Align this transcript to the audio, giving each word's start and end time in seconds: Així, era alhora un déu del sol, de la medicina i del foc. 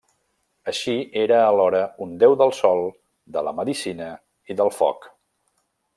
Així, 0.71 0.95
era 1.23 1.41
alhora 1.49 1.81
un 2.07 2.15
déu 2.23 2.35
del 2.41 2.55
sol, 2.61 2.81
de 3.37 3.47
la 3.49 3.53
medicina 3.61 4.09
i 4.55 4.59
del 4.63 4.77
foc. 4.79 5.11